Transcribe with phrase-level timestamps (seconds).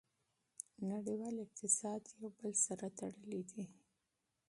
[0.91, 3.63] نړیوال اقتصاد یو بل سره تړلی دی.